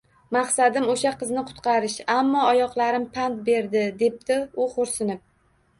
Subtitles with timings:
[0.35, 5.29] Maqsadim, o‘sha qizni qutqarish, ammo oyoqlarim pand berdi,– debdi u xo‘rsinib